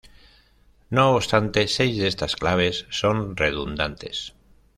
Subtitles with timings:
[0.89, 4.33] No obstante, seis de estas claves son redundantes.